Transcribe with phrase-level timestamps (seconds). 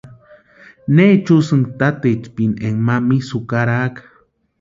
[0.95, 4.01] ¿Neecha úsïnki tatetspeni enka ma misa jukaraka?